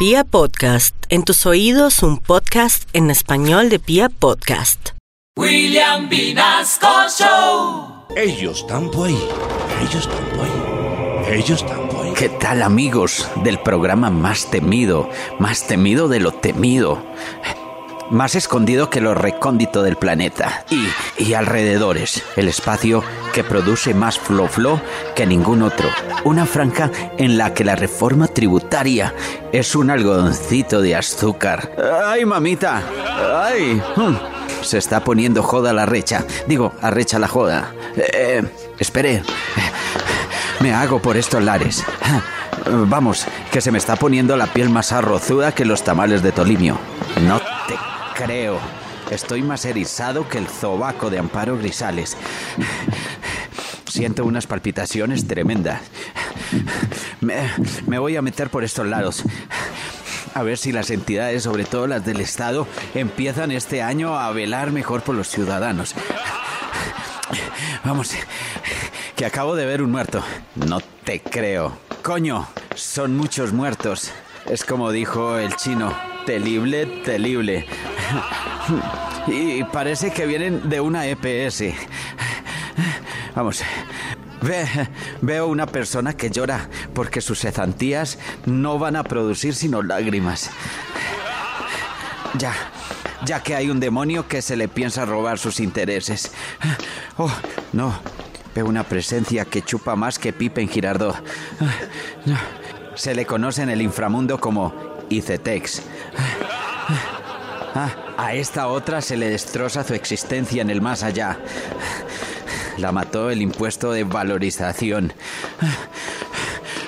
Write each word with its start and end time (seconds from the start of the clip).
Pia 0.00 0.24
Podcast, 0.24 0.96
en 1.10 1.24
tus 1.24 1.44
oídos 1.44 2.02
un 2.02 2.16
podcast 2.16 2.88
en 2.94 3.10
español 3.10 3.68
de 3.68 3.78
Pia 3.78 4.08
Podcast. 4.08 4.92
William 5.36 6.08
Vinasco 6.08 6.88
Show. 7.18 8.06
Ellos 8.16 8.66
tampoco 8.66 9.04
ahí. 9.04 9.28
Ellos 9.82 10.08
tampoco 10.08 10.42
ahí. 10.42 11.34
Ellos 11.34 11.66
tampoco 11.66 12.02
ahí. 12.02 12.14
¿Qué 12.14 12.30
tal 12.30 12.62
amigos 12.62 13.28
del 13.44 13.58
programa 13.58 14.08
más 14.08 14.50
temido, 14.50 15.10
más 15.38 15.66
temido 15.66 16.08
de 16.08 16.20
lo 16.20 16.32
temido? 16.32 17.02
Más 18.10 18.34
escondido 18.34 18.90
que 18.90 19.00
lo 19.00 19.14
recóndito 19.14 19.82
del 19.82 19.96
planeta 19.96 20.64
y, 20.68 20.88
y 21.22 21.34
alrededores, 21.34 22.22
el 22.36 22.48
espacio 22.48 23.04
que 23.32 23.44
produce 23.44 23.94
más 23.94 24.18
flo-flo 24.18 24.80
que 25.14 25.26
ningún 25.26 25.62
otro. 25.62 25.88
Una 26.24 26.44
franja 26.44 26.90
en 27.18 27.38
la 27.38 27.54
que 27.54 27.64
la 27.64 27.76
reforma 27.76 28.26
tributaria 28.26 29.14
es 29.52 29.76
un 29.76 29.90
algodoncito 29.90 30.80
de 30.80 30.96
azúcar. 30.96 31.70
¡Ay, 32.04 32.24
mamita! 32.24 32.82
¡Ay! 33.44 33.80
Hmm. 33.94 34.16
Se 34.62 34.78
está 34.78 35.04
poniendo 35.04 35.42
joda 35.42 35.72
la 35.72 35.86
recha. 35.86 36.24
Digo, 36.46 36.72
arrecha 36.82 37.18
la 37.18 37.28
joda. 37.28 37.72
Eh, 37.96 38.42
espere. 38.78 39.22
Me 40.60 40.74
hago 40.74 41.00
por 41.00 41.16
estos 41.16 41.42
lares. 41.42 41.84
Vamos, 42.66 43.24
que 43.50 43.60
se 43.60 43.70
me 43.70 43.78
está 43.78 43.96
poniendo 43.96 44.36
la 44.36 44.46
piel 44.46 44.68
más 44.68 44.92
arrozuda 44.92 45.52
que 45.52 45.64
los 45.64 45.82
tamales 45.82 46.22
de 46.22 46.32
Tolimio. 46.32 46.78
No 47.22 47.40
te 47.66 47.74
creo. 48.24 48.60
Estoy 49.10 49.42
más 49.42 49.64
erizado 49.64 50.28
que 50.28 50.38
el 50.38 50.46
zobaco 50.46 51.10
de 51.10 51.18
Amparo 51.18 51.56
Grisales. 51.56 52.16
Siento 53.88 54.24
unas 54.24 54.46
palpitaciones 54.46 55.26
tremendas. 55.26 55.80
Me, 57.20 57.98
voy 57.98 58.16
a 58.16 58.22
meter 58.22 58.50
por 58.50 58.62
estos 58.62 58.86
lados. 58.86 59.24
A 60.34 60.42
ver 60.42 60.58
si 60.58 60.70
las 60.70 60.90
entidades, 60.90 61.42
sobre 61.42 61.64
todo 61.64 61.86
las 61.86 62.04
del 62.04 62.20
Estado, 62.20 62.66
empiezan 62.94 63.50
este 63.50 63.82
año 63.82 64.18
a 64.18 64.30
velar 64.32 64.70
mejor 64.70 65.02
por 65.02 65.14
los 65.14 65.28
ciudadanos. 65.28 65.94
Vamos, 67.84 68.10
que 69.16 69.24
acabo 69.26 69.56
de 69.56 69.66
ver 69.66 69.82
un 69.82 69.90
muerto. 69.90 70.22
No 70.54 70.80
te 71.04 71.20
creo. 71.20 71.78
Coño, 72.02 72.48
son 72.74 73.16
muchos 73.16 73.52
muertos. 73.52 74.12
Es 74.46 74.64
como 74.64 74.92
dijo 74.92 75.38
el 75.38 75.56
chino. 75.56 76.19
Terrible, 76.26 76.86
terrible. 77.04 77.66
Y 79.26 79.64
parece 79.64 80.12
que 80.12 80.26
vienen 80.26 80.68
de 80.68 80.80
una 80.80 81.06
EPS. 81.06 81.64
Vamos. 83.34 83.62
Ve, 84.40 84.66
veo 85.20 85.48
una 85.48 85.66
persona 85.66 86.14
que 86.16 86.30
llora 86.30 86.68
porque 86.94 87.20
sus 87.20 87.40
cesantías 87.40 88.18
no 88.46 88.78
van 88.78 88.96
a 88.96 89.04
producir 89.04 89.54
sino 89.54 89.82
lágrimas. 89.82 90.50
Ya, 92.38 92.54
ya 93.26 93.42
que 93.42 93.54
hay 93.54 93.68
un 93.68 93.80
demonio 93.80 94.26
que 94.26 94.40
se 94.40 94.56
le 94.56 94.68
piensa 94.68 95.04
robar 95.04 95.38
sus 95.38 95.60
intereses. 95.60 96.32
Oh, 97.18 97.30
no. 97.72 97.94
Veo 98.54 98.66
una 98.66 98.82
presencia 98.82 99.44
que 99.44 99.62
chupa 99.62 99.94
más 99.94 100.18
que 100.18 100.32
Pipe 100.32 100.62
en 100.62 100.68
Girardot. 100.68 101.14
Se 102.94 103.14
le 103.14 103.26
conoce 103.26 103.62
en 103.62 103.68
el 103.70 103.82
inframundo 103.82 104.40
como 104.40 104.89
Icetex. 105.10 105.82
Ah, 107.74 107.94
a 108.16 108.34
esta 108.34 108.66
otra 108.68 109.00
se 109.00 109.16
le 109.16 109.30
destroza 109.30 109.84
su 109.84 109.94
existencia 109.94 110.62
en 110.62 110.70
el 110.70 110.80
más 110.80 111.02
allá. 111.02 111.38
La 112.78 112.92
mató 112.92 113.30
el 113.30 113.42
impuesto 113.42 113.92
de 113.92 114.04
valorización. 114.04 115.12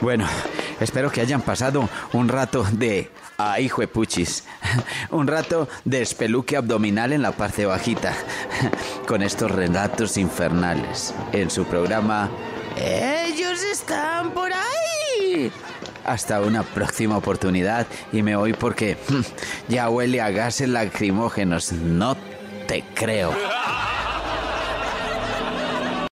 Bueno, 0.00 0.26
espero 0.80 1.10
que 1.10 1.20
hayan 1.20 1.42
pasado 1.42 1.88
un 2.12 2.28
rato 2.28 2.66
de... 2.72 3.10
Ah, 3.38 3.58
hijo 3.60 3.80
de 3.80 3.88
puchis. 3.88 4.44
Un 5.10 5.26
rato 5.26 5.68
de 5.84 6.02
espeluque 6.02 6.56
abdominal 6.56 7.12
en 7.12 7.22
la 7.22 7.32
parte 7.32 7.66
bajita. 7.66 8.14
Con 9.06 9.22
estos 9.22 9.50
relatos 9.50 10.16
infernales. 10.16 11.14
En 11.32 11.50
su 11.50 11.64
programa... 11.64 12.30
Ellos 12.76 13.62
están 13.62 14.32
por 14.32 14.50
ahí. 14.52 15.52
Hasta 16.04 16.40
una 16.40 16.62
próxima 16.62 17.16
oportunidad 17.16 17.86
y 18.12 18.22
me 18.22 18.36
voy 18.36 18.52
porque 18.52 18.96
ya 19.68 19.88
huele 19.88 20.20
a 20.20 20.30
gases 20.30 20.68
lacrimógenos. 20.68 21.72
No 21.72 22.16
te 22.66 22.84
creo. 22.94 23.32